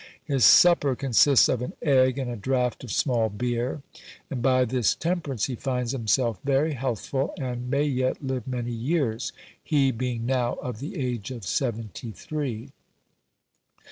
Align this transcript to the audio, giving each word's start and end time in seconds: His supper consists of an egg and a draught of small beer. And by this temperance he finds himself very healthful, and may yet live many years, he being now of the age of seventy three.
His 0.23 0.43
supper 0.43 0.95
consists 0.95 1.47
of 1.47 1.61
an 1.61 1.73
egg 1.83 2.17
and 2.17 2.27
a 2.27 2.35
draught 2.35 2.83
of 2.83 2.91
small 2.91 3.29
beer. 3.29 3.83
And 4.31 4.41
by 4.41 4.65
this 4.65 4.95
temperance 4.95 5.45
he 5.45 5.53
finds 5.53 5.91
himself 5.91 6.39
very 6.43 6.73
healthful, 6.73 7.35
and 7.37 7.69
may 7.69 7.83
yet 7.83 8.25
live 8.25 8.47
many 8.47 8.71
years, 8.73 9.31
he 9.63 9.91
being 9.91 10.25
now 10.25 10.53
of 10.55 10.79
the 10.79 10.97
age 10.97 11.29
of 11.29 11.45
seventy 11.45 12.09
three. 12.11 12.71